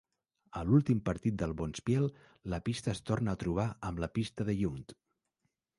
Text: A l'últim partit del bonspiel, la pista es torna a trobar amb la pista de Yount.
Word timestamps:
A 0.61 0.61
l'últim 0.69 1.01
partit 1.09 1.37
del 1.41 1.53
bonspiel, 1.59 2.09
la 2.55 2.61
pista 2.69 2.93
es 2.97 3.05
torna 3.11 3.37
a 3.37 3.41
trobar 3.45 3.69
amb 3.91 4.05
la 4.07 4.13
pista 4.19 4.49
de 4.51 4.59
Yount. 4.63 4.93